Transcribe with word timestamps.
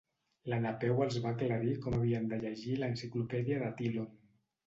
La 0.51 0.57
Napeu 0.61 1.01
els 1.05 1.17
va 1.25 1.33
aclarir 1.35 1.75
com 1.83 1.97
havien 1.99 2.25
de 2.33 2.41
llegir 2.45 2.75
l'enciclopèdia 2.85 3.59
de 3.65 3.69
Tlön. 3.83 4.09